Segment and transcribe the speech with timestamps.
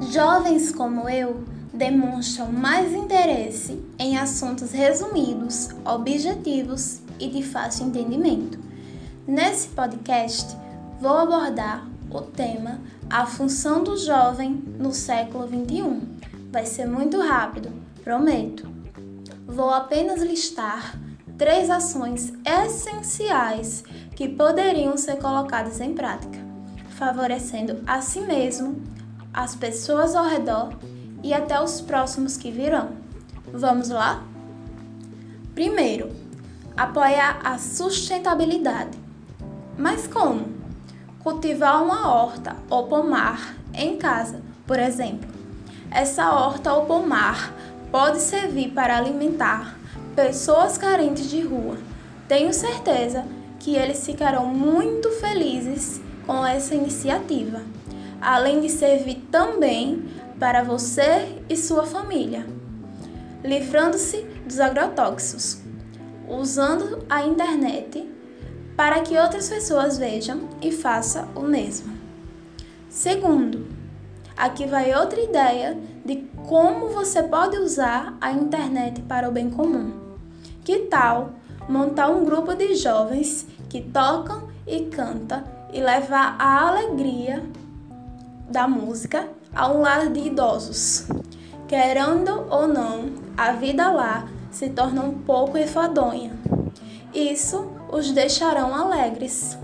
[0.00, 8.58] Jovens como eu demonstram mais interesse em assuntos resumidos, objetivos e de fácil entendimento.
[9.26, 10.56] Nesse podcast,
[11.00, 16.00] vou abordar o tema A função do jovem no século XXI.
[16.50, 17.70] Vai ser muito rápido,
[18.04, 18.68] prometo.
[19.46, 20.98] Vou apenas listar
[21.38, 23.82] três ações essenciais
[24.14, 26.38] que poderiam ser colocadas em prática,
[26.90, 28.80] favorecendo a si mesmo,
[29.32, 30.72] as pessoas ao redor
[31.22, 32.90] e até os próximos que virão.
[33.52, 34.22] Vamos lá?
[35.54, 36.10] Primeiro,
[36.76, 38.98] apoiar a sustentabilidade.
[39.78, 40.46] Mas como?
[41.20, 45.30] Cultivar uma horta ou pomar em casa, por exemplo.
[45.90, 47.54] Essa horta ou pomar
[47.90, 49.78] pode servir para alimentar
[50.16, 51.76] pessoas carentes de rua.
[52.26, 53.24] Tenho certeza
[53.58, 57.60] que eles ficarão muito felizes com essa iniciativa,
[58.22, 60.04] além de servir também
[60.38, 62.46] para você e sua família,
[63.44, 65.60] livrando-se dos agrotóxicos,
[66.28, 68.08] usando a internet
[68.76, 71.92] para que outras pessoas vejam e façam o mesmo.
[72.88, 73.66] Segundo,
[74.36, 76.16] aqui vai outra ideia de
[76.48, 79.92] como você pode usar a internet para o bem comum.
[80.64, 81.32] Que tal
[81.68, 85.42] montar um grupo de jovens que tocam e cantam
[85.72, 87.42] e levar a alegria
[88.52, 91.06] da música a um lar de idosos?
[91.66, 96.32] Querendo ou não, a vida lá se torna um pouco enfadonha.
[97.14, 99.58] Isso os deixarão alegres.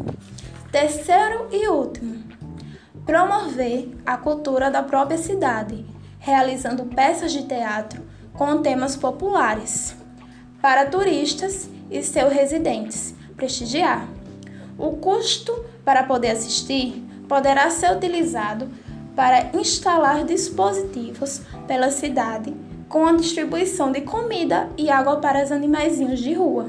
[0.72, 2.24] Terceiro e último,
[3.04, 5.84] promover a cultura da própria cidade,
[6.18, 9.96] realizando peças de teatro com temas populares
[10.60, 14.06] para turistas e seus residentes prestigiar.
[14.76, 18.68] O custo para poder assistir poderá ser utilizado
[19.14, 22.54] para instalar dispositivos pela cidade
[22.88, 26.66] com a distribuição de comida e água para os animaizinhos de rua,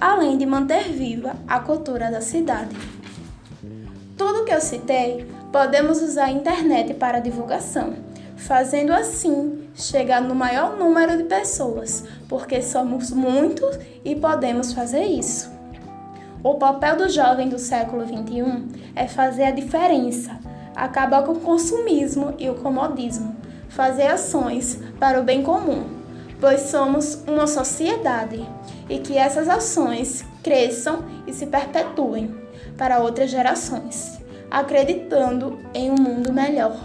[0.00, 2.74] além de manter viva a cultura da cidade.
[4.16, 7.94] Tudo que eu citei, podemos usar a internet para divulgação,
[8.36, 15.53] fazendo assim chegar no maior número de pessoas, porque somos muitos e podemos fazer isso.
[16.44, 20.38] O papel do jovem do século XXI é fazer a diferença,
[20.76, 23.34] acabar com o consumismo e o comodismo,
[23.70, 25.86] fazer ações para o bem comum,
[26.38, 28.46] pois somos uma sociedade
[28.90, 32.34] e que essas ações cresçam e se perpetuem
[32.76, 36.76] para outras gerações, acreditando em um mundo melhor.